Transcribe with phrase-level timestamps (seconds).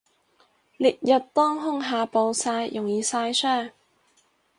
[0.77, 3.71] 烈日當空下暴曬容易曬傷